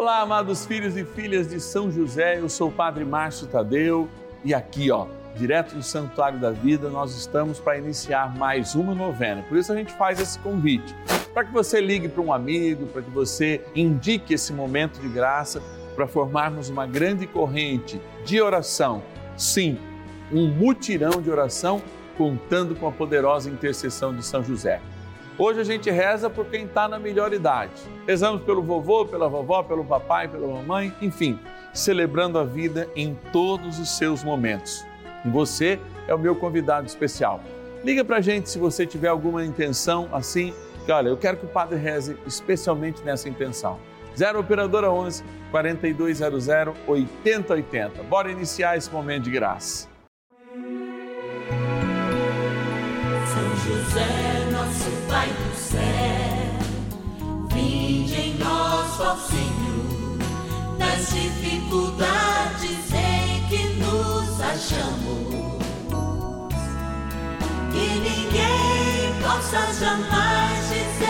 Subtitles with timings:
[0.00, 4.08] Olá, amados filhos e filhas de São José, eu sou o Padre Márcio Tadeu
[4.42, 9.42] e aqui, ó, direto do Santuário da Vida, nós estamos para iniciar mais uma novena.
[9.42, 10.96] Por isso a gente faz esse convite,
[11.34, 15.62] para que você ligue para um amigo, para que você indique esse momento de graça
[15.94, 19.02] para formarmos uma grande corrente de oração.
[19.36, 19.78] Sim,
[20.32, 21.82] um mutirão de oração
[22.16, 24.80] contando com a poderosa intercessão de São José.
[25.42, 27.72] Hoje a gente reza por quem está na melhor idade.
[28.06, 31.38] Rezamos pelo vovô, pela vovó, pelo papai, pela mamãe, enfim,
[31.72, 34.84] celebrando a vida em todos os seus momentos.
[35.24, 37.40] Você é o meu convidado especial.
[37.82, 40.52] Liga para a gente se você tiver alguma intenção assim,
[40.84, 43.78] que olha, eu quero que o Padre reze especialmente nessa intenção.
[44.14, 46.48] 0 Operadora 11 4200
[46.86, 48.02] 8080.
[48.02, 49.88] Bora iniciar esse momento de graça.
[53.26, 54.29] São José
[55.70, 58.90] céu, vinde em nós,
[59.28, 60.18] Senhor,
[60.78, 65.60] nas dificuldades em que nos achamos.
[67.72, 71.09] Que ninguém possa jamais dizer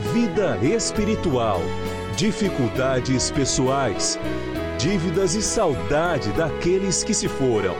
[0.00, 1.60] vida espiritual,
[2.16, 4.18] dificuldades pessoais,
[4.78, 7.74] dívidas e saudade daqueles que se foram.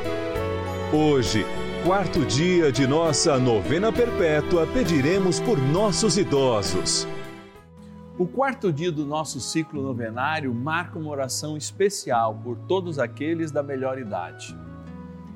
[0.92, 1.46] Hoje,
[1.82, 7.08] quarto dia de nossa novena perpétua, pediremos por nossos idosos.
[8.18, 13.62] O quarto dia do nosso ciclo novenário marca uma oração especial por todos aqueles da
[13.62, 14.54] melhor idade.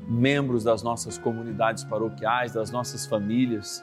[0.06, 3.82] Membros das nossas comunidades paroquiais, das nossas famílias,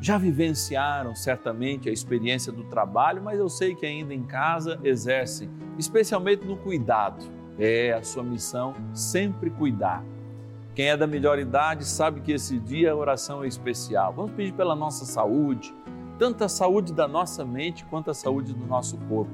[0.00, 5.50] já vivenciaram certamente a experiência do trabalho, mas eu sei que ainda em casa exercem,
[5.76, 7.24] especialmente no cuidado.
[7.58, 10.04] É a sua missão sempre cuidar.
[10.74, 14.12] Quem é da melhor idade sabe que esse dia a oração é especial.
[14.12, 15.74] Vamos pedir pela nossa saúde,
[16.20, 19.32] tanto a saúde da nossa mente quanto a saúde do nosso corpo.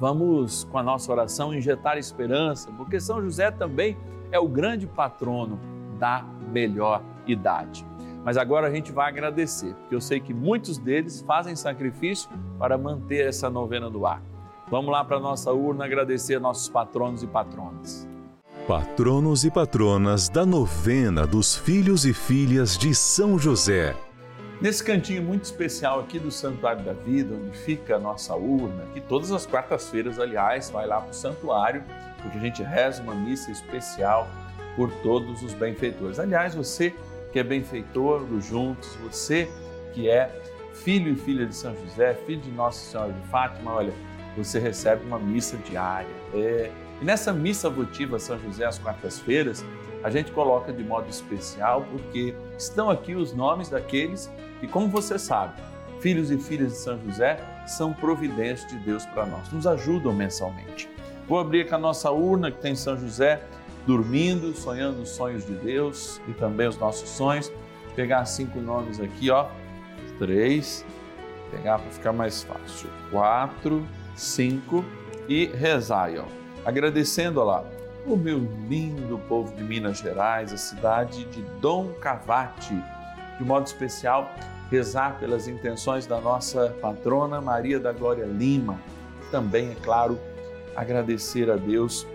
[0.00, 3.96] Vamos, com a nossa oração, injetar esperança, porque São José também
[4.32, 5.58] é o grande patrono
[6.00, 7.86] da melhor idade.
[8.26, 12.28] Mas agora a gente vai agradecer, porque eu sei que muitos deles fazem sacrifício
[12.58, 14.20] para manter essa novena do ar.
[14.68, 18.04] Vamos lá para a nossa urna agradecer a nossos patronos e patronas.
[18.66, 23.94] Patronos e patronas da novena dos filhos e filhas de São José.
[24.60, 29.00] Nesse cantinho muito especial aqui do Santuário da Vida, onde fica a nossa urna, que
[29.00, 31.84] todas as quartas-feiras, aliás, vai lá para o santuário,
[32.20, 34.26] porque a gente reza uma missa especial
[34.74, 36.18] por todos os benfeitores.
[36.18, 36.92] Aliás, você
[37.36, 39.46] que é benfeitor do Juntos, você
[39.92, 40.40] que é
[40.72, 43.92] filho e filha de São José, filho de Nossa Senhora de Fátima, olha,
[44.34, 46.08] você recebe uma missa diária.
[46.32, 46.70] É...
[46.98, 49.62] E nessa missa votiva São José às quartas-feiras,
[50.02, 55.18] a gente coloca de modo especial porque estão aqui os nomes daqueles que, como você
[55.18, 55.60] sabe,
[56.00, 60.88] filhos e filhas de São José são providências de Deus para nós, nos ajudam mensalmente.
[61.28, 63.42] Vou abrir aqui a nossa urna que tem São José
[63.86, 67.52] dormindo, sonhando os sonhos de Deus e também os nossos sonhos.
[67.94, 69.46] Pegar cinco nomes aqui, ó.
[70.18, 70.84] Três.
[71.50, 72.90] Pegar para ficar mais fácil.
[73.10, 74.84] Quatro, cinco
[75.28, 76.24] e rezar, ó.
[76.64, 77.64] Agradecendo, ó lá,
[78.04, 78.38] o meu
[78.68, 82.74] lindo povo de Minas Gerais, a cidade de Dom Cavate.
[83.38, 84.30] De modo especial,
[84.70, 88.80] rezar pelas intenções da nossa patrona Maria da Glória Lima.
[89.30, 90.18] Também, é claro,
[90.74, 92.06] agradecer a Deus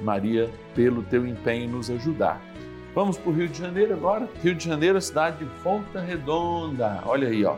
[0.00, 2.40] Maria, pelo teu empenho em nos ajudar.
[2.94, 4.28] Vamos para o Rio de Janeiro agora.
[4.42, 7.02] Rio de Janeiro, cidade de Volta Redonda.
[7.04, 7.56] Olha aí, ó.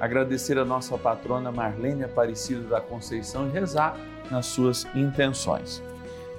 [0.00, 3.96] Agradecer a nossa patrona Marlene Aparecida da Conceição e rezar
[4.30, 5.82] nas suas intenções.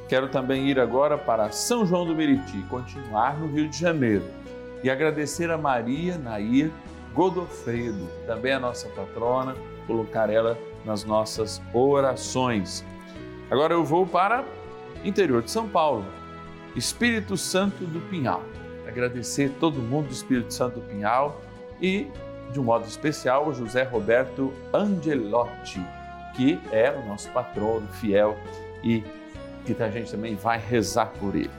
[0.08, 4.24] Quero também ir agora para São João do Meriti, continuar no Rio de Janeiro
[4.84, 6.72] e agradecer a Maria Nair
[7.14, 9.56] Godofredo, também a nossa patrona,
[9.88, 12.86] colocar ela nas nossas orações.
[13.50, 14.44] Agora eu vou para
[15.06, 16.04] interior de São Paulo,
[16.76, 18.44] Espírito Santo do Pinhal.
[18.88, 21.42] Agradecer todo mundo do Espírito Santo do Pinhal
[21.82, 22.08] e,
[22.52, 25.80] de um modo especial, o José Roberto Angelotti,
[26.36, 28.36] que é o nosso patrono fiel
[28.84, 29.04] e
[29.66, 31.52] que a gente também vai rezar por ele.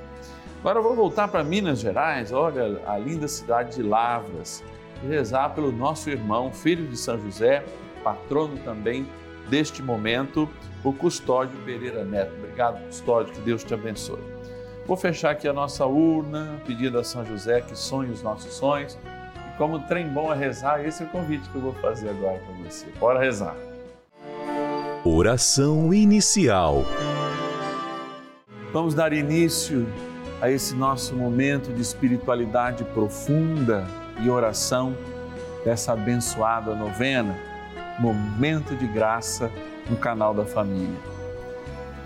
[0.60, 4.62] Agora eu vou voltar para Minas Gerais, olha a linda cidade de Lavras,
[5.02, 7.64] e rezar pelo nosso irmão, filho de São José,
[8.02, 9.06] patrono também
[9.48, 10.48] deste momento,
[10.84, 12.32] o Custódio Pereira Neto.
[12.38, 14.20] Obrigado, Custódio, que Deus te abençoe.
[14.86, 18.96] Vou fechar aqui a nossa urna, pedindo a São José que sonhe os nossos sonhos.
[19.52, 22.38] E como trem bom é rezar, esse é o convite que eu vou fazer agora
[22.38, 22.86] para você.
[23.00, 23.56] Bora rezar.
[25.04, 26.84] Oração inicial.
[28.72, 29.86] Vamos dar início
[30.40, 33.86] a esse nosso momento de espiritualidade profunda
[34.20, 34.96] e oração
[35.64, 37.36] dessa abençoada novena,
[37.98, 39.50] Momento de Graça
[39.88, 40.98] no canal da família.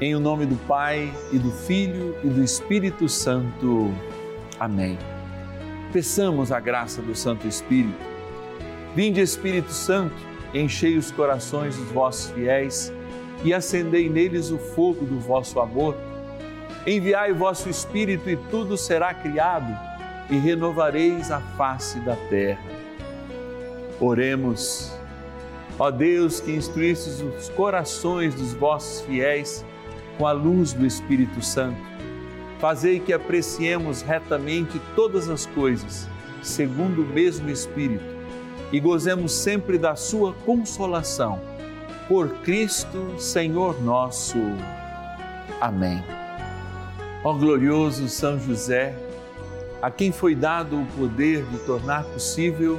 [0.00, 3.92] Em o nome do Pai e do Filho e do Espírito Santo.
[4.58, 4.98] Amém.
[5.92, 7.98] Peçamos a graça do Santo Espírito.
[8.94, 10.14] Vinde, Espírito Santo,
[10.54, 12.92] enchei os corações dos vossos fiéis
[13.44, 15.96] e acendei neles o fogo do vosso amor.
[16.86, 19.76] Enviai o vosso Espírito e tudo será criado
[20.30, 22.62] e renovareis a face da terra.
[24.00, 24.99] Oremos.
[25.80, 29.64] Ó Deus, que instruístes os corações dos vossos fiéis
[30.18, 31.80] com a luz do Espírito Santo,
[32.58, 36.06] fazei que apreciemos retamente todas as coisas,
[36.42, 38.04] segundo o mesmo Espírito,
[38.70, 41.40] e gozemos sempre da sua consolação.
[42.06, 44.36] Por Cristo, Senhor nosso.
[45.62, 46.04] Amém.
[47.24, 48.94] Ó glorioso São José,
[49.80, 52.78] a quem foi dado o poder de tornar possível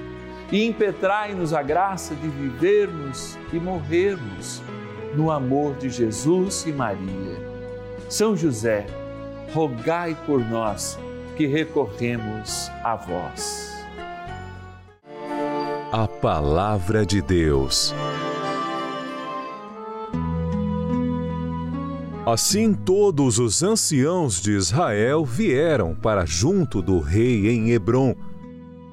[0.51, 4.61] e impetrai-nos a graça de vivermos e morrermos
[5.15, 7.51] no amor de Jesus e Maria.
[8.09, 8.85] São José,
[9.53, 10.99] rogai por nós
[11.37, 13.71] que recorremos a vós.
[15.91, 17.93] A Palavra de Deus.
[22.25, 28.15] Assim todos os anciãos de Israel vieram para junto do rei em Hebron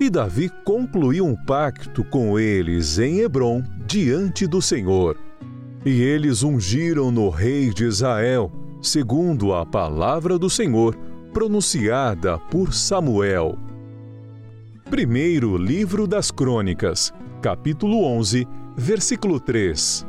[0.01, 5.17] e Davi concluiu um pacto com eles em Hebron diante do Senhor.
[5.85, 10.95] E eles ungiram no rei de Israel, segundo a palavra do Senhor,
[11.33, 13.59] pronunciada por Samuel.
[14.89, 17.13] Primeiro Livro das Crônicas,
[17.43, 20.08] capítulo 11, versículo 3.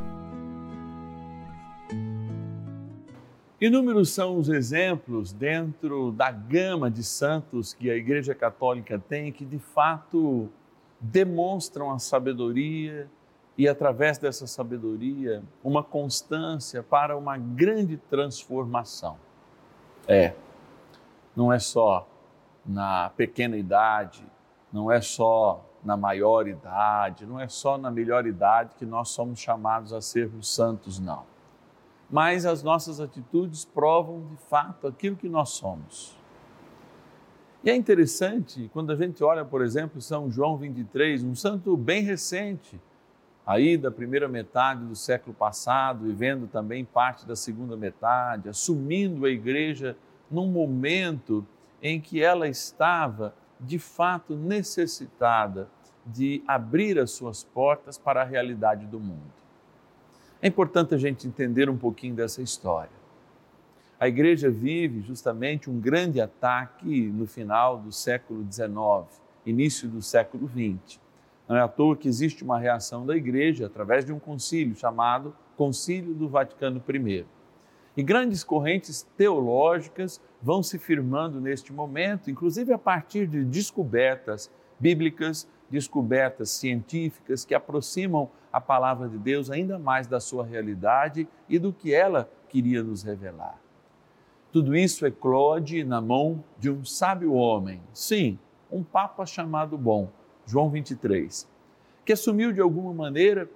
[3.60, 9.44] Inúmeros são os exemplos dentro da gama de santos que a Igreja Católica tem que
[9.44, 10.48] de fato
[10.98, 13.06] demonstram a sabedoria
[13.58, 19.18] e, através dessa sabedoria, uma constância para uma grande transformação.
[20.08, 20.32] É,
[21.36, 22.08] não é só
[22.64, 24.24] na pequena idade,
[24.72, 29.38] não é só na maior idade, não é só na melhor idade que nós somos
[29.38, 31.29] chamados a sermos santos, não
[32.10, 36.18] mas as nossas atitudes provam de fato aquilo que nós somos.
[37.62, 42.02] E é interessante quando a gente olha, por exemplo, São João 23, um santo bem
[42.02, 42.80] recente,
[43.46, 49.30] aí da primeira metade do século passado, vivendo também parte da segunda metade, assumindo a
[49.30, 49.96] igreja
[50.30, 51.46] num momento
[51.82, 55.68] em que ela estava de fato necessitada
[56.06, 59.39] de abrir as suas portas para a realidade do mundo.
[60.42, 63.00] É importante a gente entender um pouquinho dessa história.
[63.98, 70.48] A igreja vive justamente um grande ataque no final do século XIX, início do século
[70.48, 70.98] XX.
[71.46, 75.36] Não é à toa que existe uma reação da igreja através de um concílio chamado
[75.58, 77.26] Concílio do Vaticano I.
[77.94, 85.46] E grandes correntes teológicas vão se firmando neste momento, inclusive a partir de descobertas bíblicas,
[85.70, 91.72] descobertas científicas que aproximam a palavra de Deus ainda mais da sua realidade e do
[91.72, 93.58] que ela queria nos revelar.
[94.52, 98.38] Tudo isso eclode na mão de um sábio homem, sim,
[98.70, 100.10] um Papa chamado Bom,
[100.44, 101.48] João 23,
[102.04, 103.48] que assumiu de alguma maneira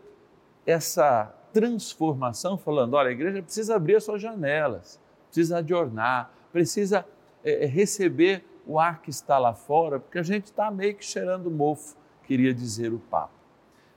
[0.64, 7.04] essa transformação, falando: olha, a igreja precisa abrir as suas janelas, precisa adornar, precisa
[7.42, 11.50] é, receber o ar que está lá fora, porque a gente está meio que cheirando
[11.50, 13.32] mofo, queria dizer o Papa.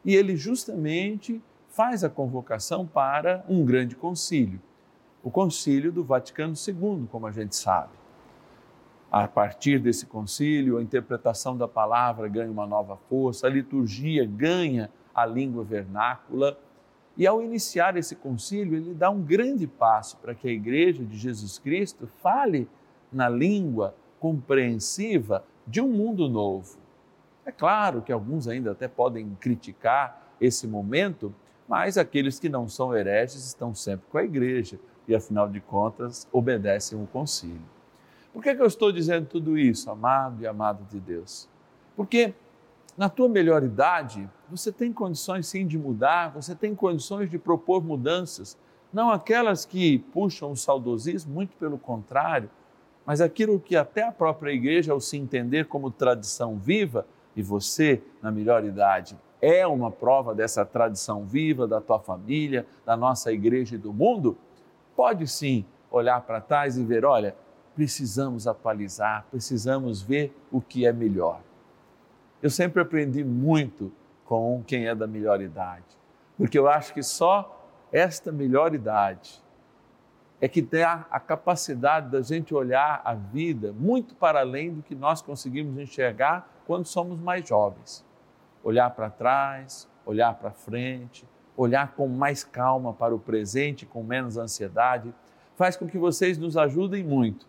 [0.05, 4.59] E ele justamente faz a convocação para um grande concílio,
[5.23, 7.91] o Concílio do Vaticano II, como a gente sabe.
[9.11, 14.89] A partir desse concílio, a interpretação da palavra ganha uma nova força, a liturgia ganha
[15.13, 16.57] a língua vernácula.
[17.15, 21.17] E ao iniciar esse concílio, ele dá um grande passo para que a Igreja de
[21.17, 22.67] Jesus Cristo fale
[23.11, 26.77] na língua compreensiva de um mundo novo.
[27.47, 31.33] É claro que alguns ainda até podem criticar esse momento,
[31.65, 34.77] mas aqueles que não são hereges estão sempre com a igreja
[35.07, 37.61] e, afinal de contas, obedecem o concílio.
[38.33, 41.47] Por que, que eu estou dizendo tudo isso, amado e amado de Deus?
[41.95, 42.33] Porque
[42.97, 47.81] na tua melhor idade, você tem condições sim de mudar, você tem condições de propor
[47.81, 48.57] mudanças,
[48.91, 52.49] não aquelas que puxam o saudosismo, muito pelo contrário,
[53.05, 57.05] mas aquilo que até a própria igreja, ao se entender como tradição viva,
[57.37, 62.97] e você, na melhor idade, é uma prova dessa tradição viva da tua família, da
[62.97, 64.35] nossa igreja e do mundo,
[64.95, 67.35] pode sim olhar para trás e ver: olha,
[67.75, 71.41] precisamos atualizar, precisamos ver o que é melhor.
[72.41, 73.91] Eu sempre aprendi muito
[74.25, 75.85] com quem é da melhor idade,
[76.39, 79.43] porque eu acho que só esta melhor idade
[80.41, 84.81] é que tem a, a capacidade da gente olhar a vida muito para além do
[84.81, 88.05] que nós conseguimos enxergar quando somos mais jovens.
[88.61, 94.37] Olhar para trás, olhar para frente, olhar com mais calma para o presente, com menos
[94.37, 95.15] ansiedade,
[95.55, 97.47] faz com que vocês nos ajudem muito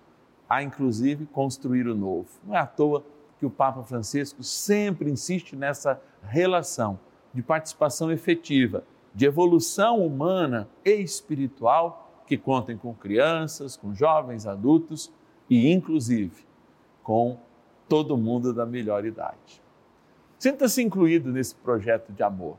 [0.48, 2.28] a, inclusive, construir o novo.
[2.44, 3.04] Não é à toa
[3.38, 6.98] que o Papa Francisco sempre insiste nessa relação
[7.34, 8.84] de participação efetiva,
[9.14, 15.12] de evolução humana e espiritual que contem com crianças, com jovens, adultos
[15.50, 16.46] e, inclusive,
[17.02, 17.38] com
[17.88, 19.62] todo mundo da melhor idade.
[20.38, 22.56] Sinta-se incluído nesse projeto de amor.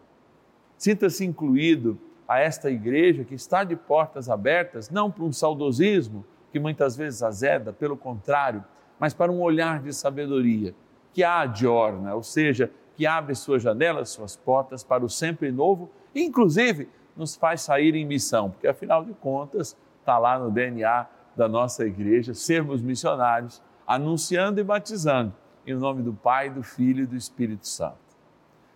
[0.77, 6.59] Sinta-se incluído a esta igreja que está de portas abertas, não para um saudosismo que
[6.59, 8.63] muitas vezes azeda, pelo contrário,
[8.99, 10.75] mas para um olhar de sabedoria
[11.13, 15.89] que a adorna, ou seja, que abre suas janelas, suas portas para o sempre novo,
[16.13, 21.47] inclusive nos faz sair em missão, porque afinal de contas está lá no DNA da
[21.47, 25.33] nossa igreja sermos missionários, anunciando e batizando
[25.65, 27.97] em nome do Pai, do Filho e do Espírito Santo.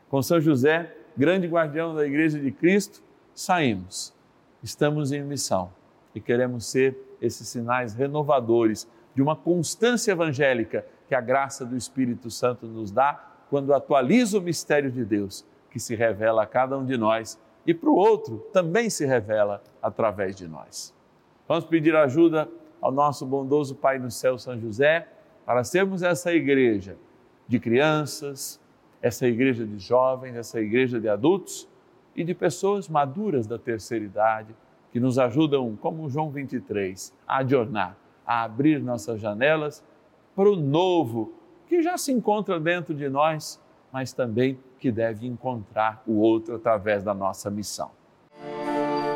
[0.09, 4.11] Com São José, grande guardião da Igreja de Cristo, saímos.
[4.63, 5.71] Estamos em missão
[6.15, 12.31] e queremos ser esses sinais renovadores de uma constância evangélica que a graça do Espírito
[12.31, 16.85] Santo nos dá quando atualiza o mistério de Deus que se revela a cada um
[16.85, 20.91] de nós e para o outro também se revela através de nós.
[21.47, 22.49] Vamos pedir ajuda
[22.83, 25.07] ao nosso bondoso Pai no céu, São José,
[25.45, 26.97] para sermos essa igreja
[27.47, 28.59] de crianças,
[29.01, 31.65] essa igreja de jovens, essa igreja de adultos
[32.13, 34.53] e de pessoas maduras da terceira idade
[34.91, 37.95] que nos ajudam, como João 23, a adornar,
[38.27, 39.81] a abrir nossas janelas
[40.35, 41.33] para o novo
[41.67, 43.61] que já se encontra dentro de nós,
[43.93, 47.91] mas também que deve encontrar o outro através da nossa missão.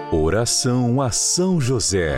[0.09, 2.17] Oração a São José.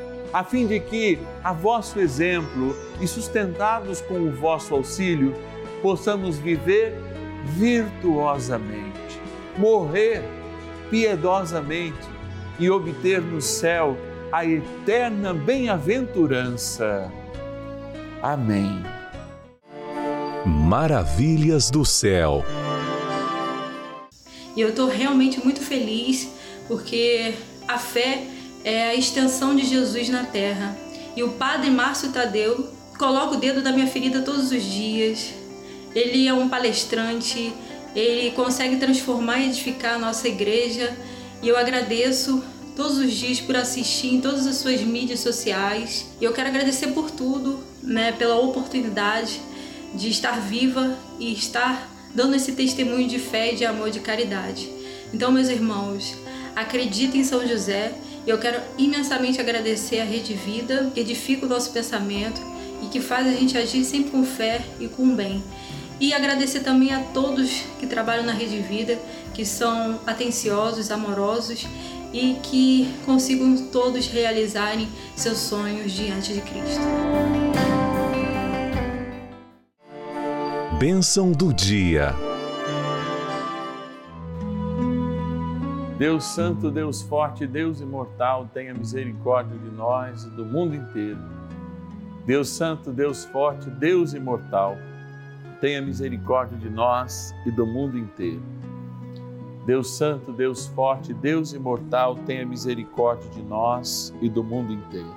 [0.33, 5.35] a fim de que, a vosso exemplo e sustentados com o vosso auxílio,
[5.81, 6.95] possamos viver
[7.45, 9.19] virtuosamente,
[9.57, 10.23] morrer
[10.89, 12.07] piedosamente
[12.59, 13.97] e obter no céu
[14.31, 17.11] a eterna bem-aventurança.
[18.21, 18.81] Amém.
[20.45, 22.43] Maravilhas do céu.
[24.55, 26.31] E eu estou realmente muito feliz
[26.67, 27.33] porque
[27.67, 28.25] a fé
[28.63, 30.77] é a extensão de Jesus na terra.
[31.15, 35.33] E o Padre Márcio Tadeu coloca o dedo da minha ferida todos os dias.
[35.93, 37.53] Ele é um palestrante,
[37.95, 40.95] ele consegue transformar e edificar a nossa igreja.
[41.41, 42.43] E eu agradeço
[42.75, 46.07] todos os dias por assistir em todas as suas mídias sociais.
[46.19, 49.41] E eu quero agradecer por tudo, né, pela oportunidade
[49.93, 54.69] de estar viva e estar dando esse testemunho de fé, de amor, de caridade.
[55.13, 56.15] Então, meus irmãos,
[56.55, 57.93] acreditem em São José.
[58.25, 62.39] Eu quero imensamente agradecer a Rede Vida, que edifica o nosso pensamento
[62.83, 65.43] e que faz a gente agir sempre com fé e com bem.
[65.99, 68.97] E agradecer também a todos que trabalham na Rede Vida,
[69.33, 71.65] que são atenciosos, amorosos
[72.13, 76.81] e que consigam todos realizarem seus sonhos diante de Cristo.
[80.79, 82.15] Bênção do dia.
[86.01, 91.19] Deus Santo, Deus Forte, Deus Imortal, tenha misericórdia de nós e do mundo inteiro.
[92.25, 94.75] Deus Santo, Deus Forte, Deus Imortal,
[95.59, 98.41] tenha misericórdia de nós e do mundo inteiro.
[99.63, 105.15] Deus Santo, Deus Forte, Deus Imortal, tenha misericórdia de nós e do mundo inteiro.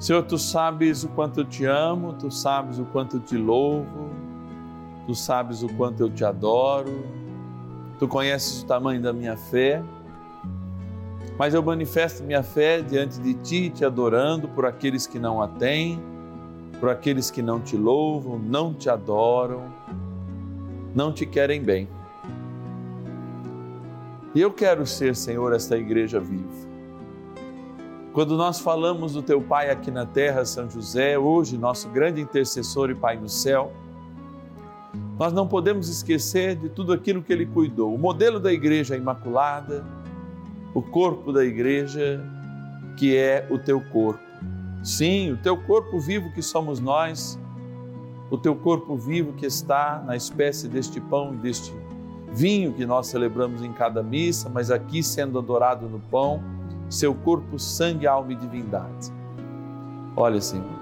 [0.00, 4.09] Senhor, tu sabes o quanto eu te amo, tu sabes o quanto eu te louvo,
[5.10, 7.04] tu sabes o quanto eu te adoro,
[7.98, 9.82] tu conheces o tamanho da minha fé,
[11.36, 15.48] mas eu manifesto minha fé diante de ti, te adorando por aqueles que não a
[15.48, 16.00] têm
[16.78, 19.64] por aqueles que não te louvam, não te adoram,
[20.94, 21.86] não te querem bem.
[24.34, 26.70] E eu quero ser, Senhor, esta igreja viva.
[28.14, 32.88] Quando nós falamos do teu Pai aqui na terra, São José, hoje nosso grande intercessor
[32.90, 33.72] e Pai no céu,
[35.20, 37.94] nós não podemos esquecer de tudo aquilo que ele cuidou.
[37.94, 39.84] O modelo da igreja imaculada,
[40.74, 42.20] o corpo da igreja,
[42.96, 44.30] que é o teu corpo
[44.82, 47.38] Sim, o teu corpo vivo que somos nós,
[48.30, 51.74] o teu corpo vivo que está na espécie deste pão e deste
[52.32, 56.42] vinho que nós celebramos em cada missa, mas aqui sendo adorado no pão,
[56.88, 59.12] seu corpo, sangue, alma e divindade.
[60.16, 60.80] Olha, Senhor,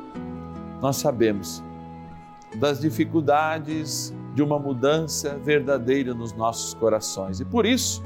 [0.80, 1.62] nós sabemos
[2.54, 8.00] das dificuldades de uma mudança verdadeira nos nossos corações e por isso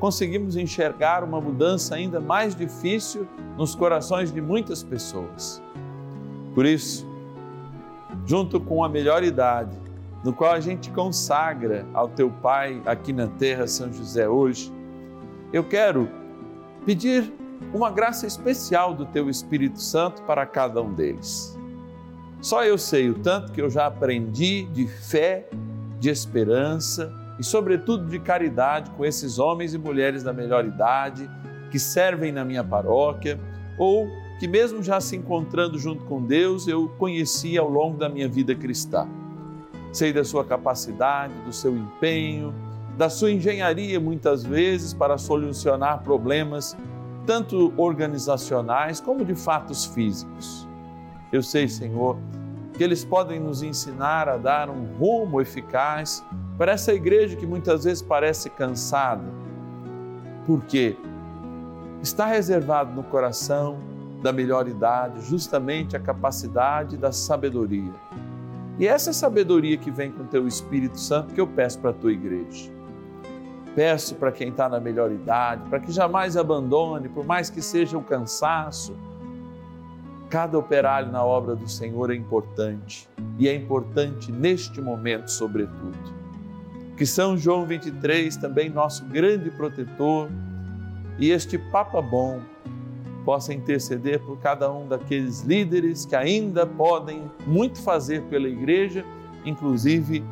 [0.00, 5.62] conseguimos enxergar uma mudança ainda mais difícil nos corações de muitas pessoas.
[6.54, 7.06] Por isso,
[8.24, 9.76] junto com a melhor idade,
[10.24, 14.72] no qual a gente consagra ao teu Pai aqui na terra, São José, hoje,
[15.52, 16.08] eu quero
[16.86, 17.30] pedir
[17.74, 21.54] uma graça especial do teu Espírito Santo para cada um deles.
[22.40, 25.48] Só eu sei o tanto que eu já aprendi de fé,
[25.98, 31.28] de esperança e, sobretudo, de caridade com esses homens e mulheres da melhor idade
[31.70, 33.38] que servem na minha paróquia
[33.78, 38.28] ou que, mesmo já se encontrando junto com Deus, eu conheci ao longo da minha
[38.28, 39.08] vida cristã.
[39.92, 42.54] Sei da sua capacidade, do seu empenho,
[42.96, 46.76] da sua engenharia, muitas vezes, para solucionar problemas,
[47.26, 50.66] tanto organizacionais como de fatos físicos.
[51.32, 52.16] Eu sei, Senhor,
[52.76, 56.24] que eles podem nos ensinar a dar um rumo eficaz
[56.58, 59.24] para essa igreja que muitas vezes parece cansada.
[60.46, 60.96] Por quê?
[62.02, 63.78] Está reservado no coração
[64.22, 67.92] da melhor idade justamente a capacidade da sabedoria.
[68.78, 71.94] E essa sabedoria que vem com o teu Espírito Santo que eu peço para a
[71.94, 72.70] tua igreja.
[73.74, 77.96] Peço para quem está na melhor idade, para que jamais abandone, por mais que seja
[77.96, 78.94] o um cansaço.
[80.28, 83.08] Cada operário na obra do Senhor é importante
[83.38, 85.96] e é importante neste momento, sobretudo.
[86.96, 90.28] Que São João 23, também nosso grande protetor,
[91.18, 92.40] e este Papa bom
[93.24, 99.04] possa interceder por cada um daqueles líderes que ainda podem muito fazer pela igreja,
[99.44, 100.24] inclusive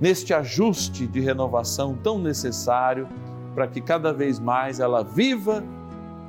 [0.00, 3.06] neste ajuste de renovação tão necessário
[3.54, 5.62] para que cada vez mais ela viva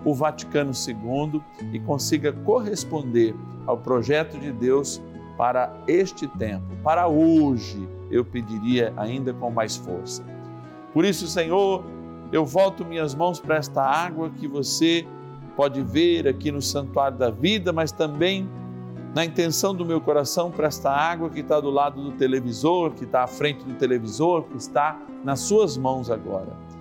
[0.06, 3.36] o Vaticano II e consiga corresponder
[3.66, 5.02] ao projeto de Deus
[5.38, 10.24] para este tempo, para hoje, eu pediria ainda com mais força.
[10.94, 11.84] Por isso, Senhor,
[12.32, 15.08] eu volto minhas mãos para esta água que você
[15.56, 18.48] pode ver aqui no Santuário da Vida, mas também
[19.16, 23.04] na intenção do meu coração para esta água que está do lado do televisor, que
[23.04, 26.73] está à frente do televisor, que está nas suas mãos agora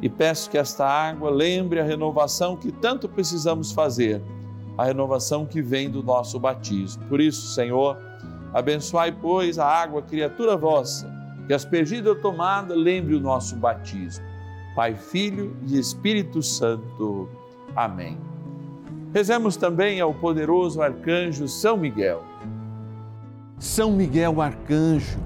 [0.00, 4.22] e peço que esta água lembre a renovação que tanto precisamos fazer,
[4.76, 7.04] a renovação que vem do nosso batismo.
[7.06, 7.96] Por isso, Senhor,
[8.54, 11.12] abençoai, pois, a água, criatura vossa,
[11.46, 14.24] que aspergida ou tomada lembre o nosso batismo.
[14.76, 17.28] Pai, Filho e Espírito Santo.
[17.74, 18.16] Amém.
[19.12, 22.22] Rezemos também ao poderoso arcanjo São Miguel.
[23.58, 25.18] São Miguel, arcanjo,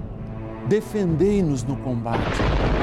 [0.67, 2.82] defendei-nos no combate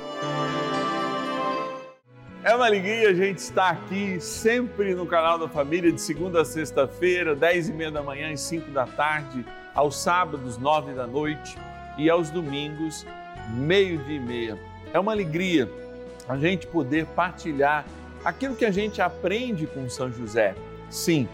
[2.61, 7.35] uma alegria a gente estar aqui sempre no canal da Família, de segunda a sexta-feira,
[7.35, 9.43] dez e meia da manhã e cinco da tarde,
[9.73, 11.57] aos sábados, nove da noite
[11.97, 13.03] e aos domingos,
[13.49, 14.59] meio-dia e meia.
[14.93, 15.67] É uma alegria
[16.29, 17.83] a gente poder partilhar
[18.23, 20.53] aquilo que a gente aprende com São José.
[20.87, 21.27] Sim,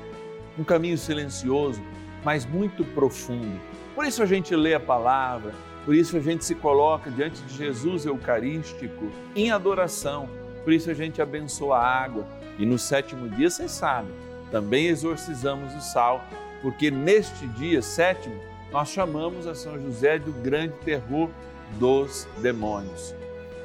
[0.58, 1.84] um caminho silencioso,
[2.24, 3.60] mas muito profundo.
[3.94, 7.54] Por isso a gente lê a palavra, por isso a gente se coloca diante de
[7.54, 12.27] Jesus Eucarístico em adoração por isso a gente abençoa a água.
[12.60, 14.12] E no sétimo dia, vocês sabem,
[14.51, 16.21] também exorcizamos o sal,
[16.62, 18.36] porque neste dia sétimo
[18.69, 21.30] nós chamamos a São José do grande terror
[21.80, 23.15] dos demônios.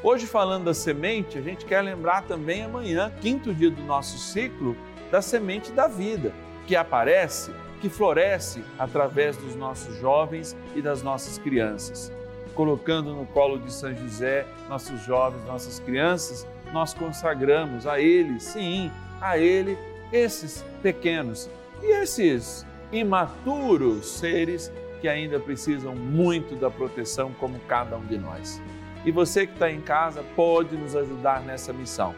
[0.01, 4.77] Hoje, falando da semente, a gente quer lembrar também amanhã, quinto dia do nosso ciclo,
[5.11, 6.33] da semente da vida,
[6.69, 12.13] que aparece, que floresce através dos nossos jovens e das nossas crianças.
[12.55, 18.91] Colocando no colo de São José nossos jovens, nossas crianças, nós consagramos a Ele, sim,
[19.21, 19.77] a Ele,
[20.13, 21.49] esses pequenos
[21.83, 28.63] e esses imaturos seres que ainda precisam muito da proteção, como cada um de nós.
[29.05, 32.15] E você que está em casa pode nos ajudar nessa missão.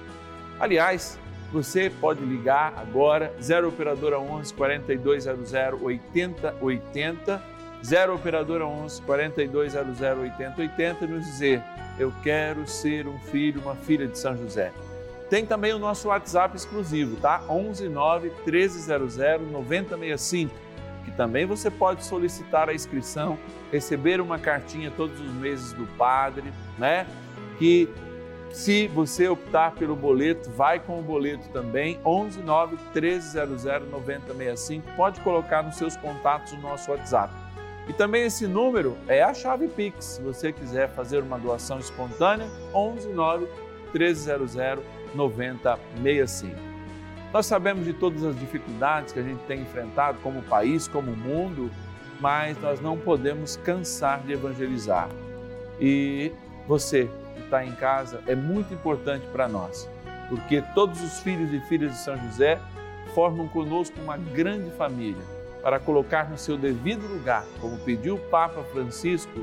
[0.61, 1.19] Aliás,
[1.53, 7.54] você pode ligar agora 0 operadora 11 4200 8080
[7.85, 11.63] 0 operadora 11 4200 8080 e nos dizer
[11.99, 14.73] eu quero ser um filho, uma filha de São José.
[15.29, 17.43] Tem também o nosso WhatsApp exclusivo, tá?
[17.49, 19.17] 11 9 1300
[19.51, 20.55] 9065,
[21.05, 23.39] que também você pode solicitar a inscrição,
[23.71, 27.07] receber uma cartinha todos os meses do padre, né?
[27.59, 27.89] Que
[28.51, 34.93] se você optar pelo boleto, vai com o boleto também, 11 9 1300 9065.
[34.97, 37.44] Pode colocar nos seus contatos o nosso WhatsApp.
[37.89, 42.49] E também esse número é a chave Pix, se você quiser fazer uma doação espontânea,
[42.73, 43.47] 11 9
[43.93, 44.83] 1300
[45.15, 46.57] 9065.
[47.33, 51.71] Nós sabemos de todas as dificuldades que a gente tem enfrentado como país, como mundo,
[52.21, 55.09] mas nós não podemos cansar de evangelizar.
[55.81, 56.33] E
[56.67, 59.89] você que está em casa é muito importante para nós,
[60.29, 62.59] porque todos os filhos e filhas de São José
[63.15, 65.34] formam conosco uma grande família
[65.65, 69.41] para colocar no seu devido lugar, como pediu o Papa Francisco,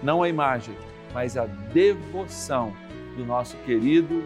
[0.00, 0.76] não a imagem,
[1.12, 2.72] mas a devoção
[3.16, 4.24] do nosso querido,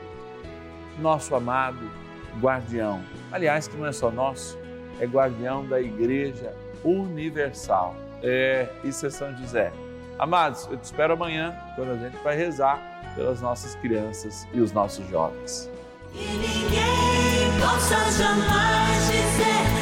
[0.98, 1.90] nosso amado
[2.38, 3.02] guardião.
[3.32, 4.58] Aliás, que não é só nosso,
[5.00, 7.96] é guardião da Igreja Universal.
[8.22, 9.72] É, isso é São José.
[10.18, 12.78] Amados, eu te espero amanhã, quando a gente vai rezar
[13.14, 15.70] pelas nossas crianças e os nossos jovens.
[16.12, 19.81] E ninguém possa jamais dizer